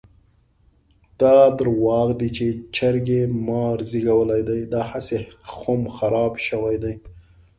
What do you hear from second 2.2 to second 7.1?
چې چرګې مار زېږولی دی؛ داهسې خم خراپ شوی دی.